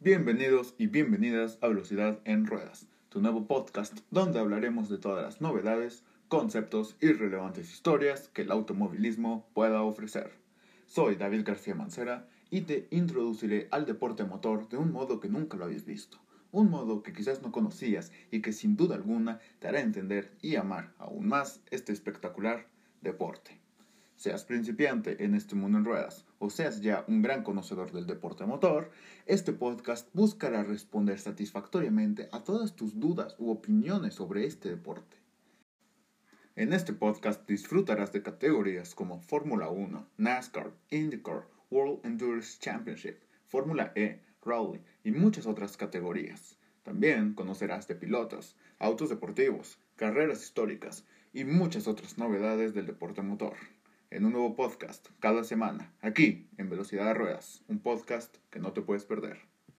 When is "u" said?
33.38-33.52